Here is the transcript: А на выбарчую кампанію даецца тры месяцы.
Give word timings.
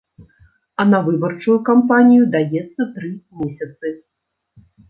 А 0.83 0.85
на 0.93 1.01
выбарчую 1.09 1.57
кампанію 1.69 2.23
даецца 2.37 2.81
тры 2.97 3.13
месяцы. 3.43 3.93